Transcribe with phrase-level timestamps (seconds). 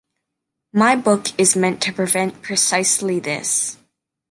[0.73, 3.77] My book is meant to prevent precisely this.